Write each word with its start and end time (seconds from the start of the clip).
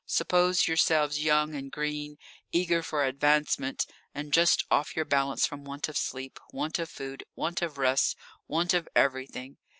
Suppose 0.07 0.67
yourselves 0.67 1.23
young 1.23 1.53
and 1.53 1.71
green, 1.71 2.17
eager 2.51 2.81
for 2.81 3.05
advancement, 3.05 3.85
and 4.15 4.33
just 4.33 4.65
off 4.71 4.95
your 4.95 5.05
balance 5.05 5.45
from 5.45 5.63
want 5.63 5.87
of 5.87 5.95
sleep, 5.95 6.39
want 6.51 6.79
of 6.79 6.89
food, 6.89 7.23
want 7.35 7.61
of 7.61 7.77
rest, 7.77 8.17
want 8.47 8.73
of 8.73 8.89
everything. 8.95 9.57